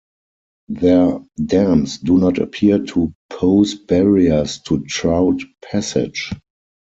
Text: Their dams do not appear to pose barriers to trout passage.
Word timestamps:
Their 0.67 1.19
dams 1.45 1.99
do 1.99 2.17
not 2.17 2.39
appear 2.39 2.79
to 2.85 3.13
pose 3.29 3.75
barriers 3.75 4.57
to 4.61 4.83
trout 4.85 5.39
passage. 5.63 6.31